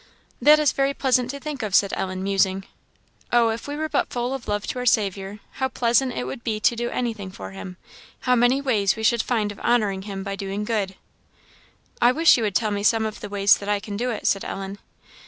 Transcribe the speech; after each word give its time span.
"That 0.41 0.57
is 0.57 0.71
very 0.71 0.95
pleasant 0.95 1.29
to 1.29 1.39
think 1.39 1.61
of," 1.61 1.75
said 1.75 1.93
Ellen, 1.95 2.23
musing. 2.23 2.63
"Oh, 3.31 3.49
if 3.49 3.67
we 3.67 3.75
were 3.75 3.87
but 3.87 4.09
full 4.09 4.33
of 4.33 4.47
love 4.47 4.65
to 4.65 4.79
our 4.79 4.85
Saviour, 4.87 5.37
how 5.57 5.67
pleasant 5.69 6.11
it 6.13 6.23
would 6.23 6.43
be 6.43 6.59
to 6.59 6.75
do 6.75 6.89
anything 6.89 7.29
for 7.29 7.51
him! 7.51 7.77
how 8.21 8.35
many 8.35 8.61
ways 8.61 8.95
we 8.95 9.03
should 9.03 9.21
find 9.21 9.51
of 9.51 9.59
honouring 9.59 10.01
him 10.01 10.23
by 10.23 10.35
doing 10.35 10.63
good." 10.63 10.95
"I 12.01 12.13
wish 12.13 12.35
you 12.35 12.41
would 12.41 12.55
tell 12.55 12.71
me 12.71 12.81
some 12.81 13.05
of 13.05 13.19
the 13.19 13.29
ways 13.29 13.55
that 13.59 13.69
I 13.69 13.79
can 13.79 13.95
do 13.95 14.09
it," 14.09 14.25
said 14.25 14.43
Ellen. 14.43 14.79